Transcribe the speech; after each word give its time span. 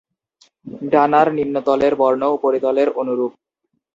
ডানার 0.91 1.27
নিম্নতলের 1.37 1.93
বর্ণ 1.95 2.21
উপরিতলের 2.37 2.89
অনুরূপ। 3.01 3.31